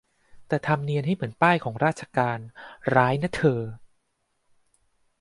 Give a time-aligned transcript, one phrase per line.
[0.47, 2.39] แต่ทำเนียนให้เหมือนป้ายของราชการ
[2.95, 3.61] ร้ายนะเธอ